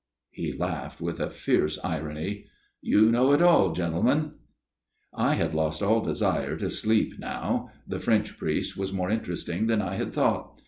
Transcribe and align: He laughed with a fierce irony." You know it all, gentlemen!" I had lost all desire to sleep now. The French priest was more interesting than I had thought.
He 0.31 0.51
laughed 0.51 0.99
with 0.99 1.19
a 1.19 1.29
fierce 1.29 1.77
irony." 1.83 2.45
You 2.91 3.11
know 3.11 3.33
it 3.33 3.41
all, 3.43 3.71
gentlemen!" 3.71 4.31
I 5.29 5.35
had 5.35 5.53
lost 5.53 5.83
all 5.83 6.01
desire 6.01 6.57
to 6.57 6.71
sleep 6.71 7.19
now. 7.19 7.69
The 7.87 7.99
French 7.99 8.35
priest 8.35 8.75
was 8.75 8.91
more 8.91 9.11
interesting 9.11 9.67
than 9.67 9.79
I 9.79 9.93
had 9.97 10.11
thought. 10.11 10.57